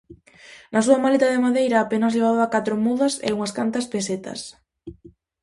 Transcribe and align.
Na 0.73 0.81
súa 0.85 1.01
maleta 1.03 1.31
de 1.33 1.43
madeira 1.45 1.77
apenas 1.79 2.15
levaba 2.17 2.51
catro 2.55 2.75
mudas 2.85 3.13
e 3.27 3.29
unhas 3.37 3.55
cantas 3.57 3.85
pesetas. 3.93 4.39